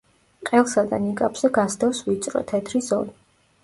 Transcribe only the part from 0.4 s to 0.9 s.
ყელსა